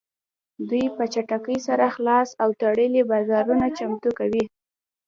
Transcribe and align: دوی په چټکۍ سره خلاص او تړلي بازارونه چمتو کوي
دوی 0.69 0.85
په 0.95 1.03
چټکۍ 1.13 1.57
سره 1.67 1.85
خلاص 1.95 2.29
او 2.43 2.49
تړلي 2.61 3.01
بازارونه 3.11 3.65
چمتو 3.77 4.09
کوي 4.19 4.43